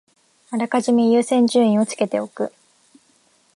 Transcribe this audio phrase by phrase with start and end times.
[0.49, 2.51] あらかじめ優先順位をつけておく